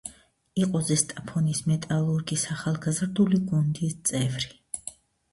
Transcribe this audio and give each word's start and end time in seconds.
იყო 0.59 0.79
ზესტაფონის 0.85 1.59
„მეტალურგის“ 1.71 2.45
ახალგაზრდული 2.55 3.41
გუნდის 3.51 3.93
წევრი. 4.11 4.49